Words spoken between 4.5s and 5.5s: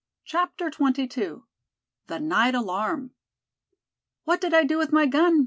I do with my gun?"